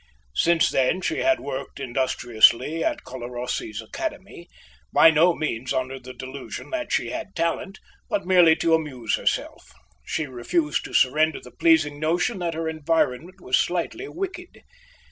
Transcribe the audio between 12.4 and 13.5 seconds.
her environment